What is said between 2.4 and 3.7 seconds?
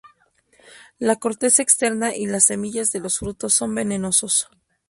semillas de los frutos